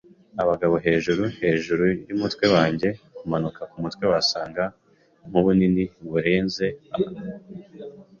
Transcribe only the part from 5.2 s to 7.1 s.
nkubunini burenze a